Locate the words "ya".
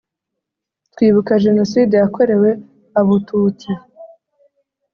2.01-2.07